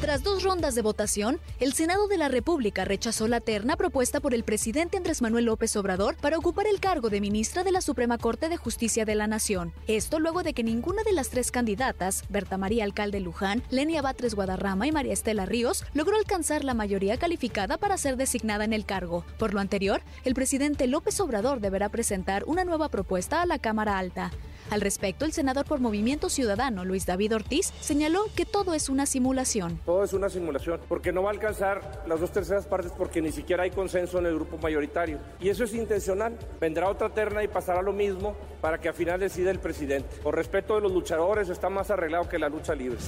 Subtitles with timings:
[0.00, 4.34] Tras dos rondas de votación, el Senado de la República rechazó la terna propuesta por
[4.34, 8.18] el presidente Andrés Manuel López Obrador para ocupar el cargo de ministra de la Suprema
[8.18, 9.72] Corte de Justicia de la Nación.
[9.86, 14.34] Esto luego de que ninguna de las tres candidatas, Berta María Alcalde Luján, Lenia Batres
[14.34, 18.84] Guadarrama y María Estela Ríos, logró alcanzar la mayoría calificada para ser designada en el
[18.84, 19.24] cargo.
[19.38, 23.96] Por lo anterior, el presidente López Obrador deberá presentar una nueva propuesta a la Cámara
[23.96, 24.30] Alta.
[24.70, 29.06] Al respecto, el senador por Movimiento Ciudadano, Luis David Ortiz, señaló que todo es una
[29.06, 29.80] simulación.
[29.84, 33.30] Todo es una simulación, porque no va a alcanzar las dos terceras partes porque ni
[33.30, 35.18] siquiera hay consenso en el grupo mayoritario.
[35.40, 36.36] Y eso es intencional.
[36.60, 40.16] Vendrá otra terna y pasará lo mismo para que al final decida el presidente.
[40.22, 42.98] Por respeto de los luchadores, está más arreglado que la lucha libre.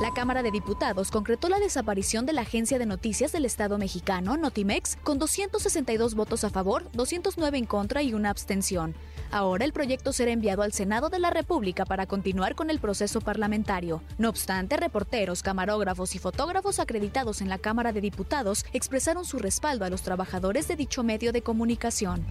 [0.00, 4.36] La Cámara de Diputados concretó la desaparición de la Agencia de Noticias del Estado mexicano,
[4.36, 8.94] Notimex, con 262 votos a favor, 209 en contra y una abstención.
[9.30, 13.22] Ahora el proyecto será enviado al Senado de la República para continuar con el proceso
[13.22, 14.02] parlamentario.
[14.18, 19.86] No obstante, reporteros, camarógrafos y fotógrafos acreditados en la Cámara de Diputados expresaron su respaldo
[19.86, 22.26] a los trabajadores de dicho medio de comunicación.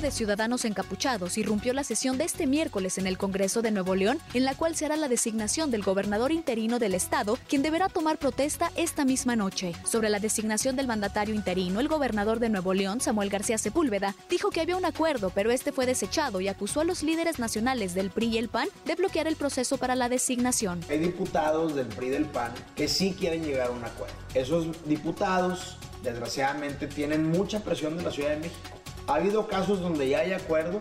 [0.00, 4.18] De ciudadanos encapuchados irrumpió la sesión de este miércoles en el Congreso de Nuevo León,
[4.32, 8.16] en la cual se hará la designación del gobernador interino del estado, quien deberá tomar
[8.16, 9.72] protesta esta misma noche.
[9.84, 14.48] Sobre la designación del mandatario interino, el gobernador de Nuevo León, Samuel García Sepúlveda, dijo
[14.48, 18.08] que había un acuerdo, pero este fue desechado y acusó a los líderes nacionales del
[18.08, 20.80] PRI y el PAN de bloquear el proceso para la designación.
[20.88, 24.14] Hay diputados del PRI y del PAN que sí quieren llegar a un acuerdo.
[24.32, 28.80] Esos diputados, desgraciadamente, tienen mucha presión de la Ciudad de México
[29.10, 30.78] ha habido casos donde ya hay acuerdo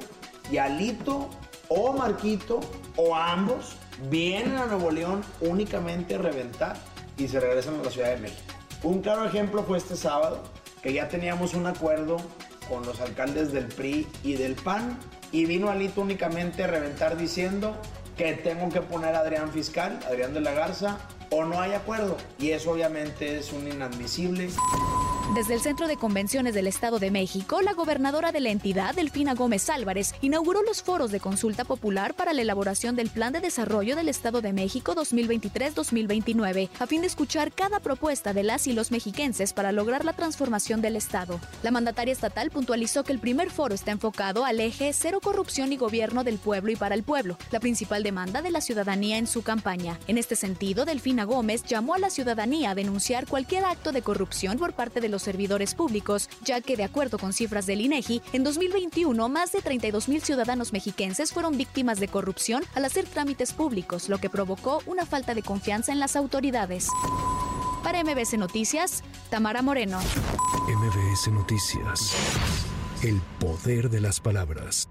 [0.52, 1.30] y Alito
[1.68, 2.60] o Marquito
[2.96, 3.76] o ambos
[4.10, 6.78] vienen a Nuevo León únicamente a reventar
[7.18, 8.54] y se regresan a la Ciudad de México.
[8.84, 10.44] Un claro ejemplo fue este sábado,
[10.84, 12.18] que ya teníamos un acuerdo
[12.70, 14.98] con los alcaldes del PRI y del PAN
[15.32, 17.76] y vino Alito únicamente a reventar diciendo
[18.16, 21.00] que tengo que poner a Adrián Fiscal, Adrián de la Garza,
[21.32, 22.18] o no hay acuerdo.
[22.40, 24.50] Y eso obviamente es un inadmisible.
[25.36, 29.36] Desde el Centro de Convenciones del Estado de México, la gobernadora de la entidad, Delfina
[29.36, 33.96] Gómez Álvarez, inauguró los foros de consulta popular para la elaboración del Plan de Desarrollo
[33.96, 38.90] del Estado de México 2023-2029, a fin de escuchar cada propuesta de las y los
[38.90, 41.40] mexiquenses para lograr la transformación del Estado.
[41.62, 45.78] La mandataria estatal puntualizó que el primer foro está enfocado al eje cero corrupción y
[45.78, 49.44] gobierno del pueblo y para el pueblo, la principal demanda de la ciudadanía en su
[49.44, 50.00] campaña.
[50.08, 54.58] En este sentido, Delfina Gómez llamó a la ciudadanía a denunciar cualquier acto de corrupción
[54.58, 58.44] por parte de los servidores públicos, ya que de acuerdo con cifras del INEGI, en
[58.44, 64.10] 2021 más de 32 mil ciudadanos mexiquenses fueron víctimas de corrupción al hacer trámites públicos,
[64.10, 66.88] lo que provocó una falta de confianza en las autoridades.
[67.84, 70.00] Para MBC Noticias, Tamara Moreno.
[70.68, 72.14] MBS Noticias.
[73.02, 74.90] El poder de las palabras.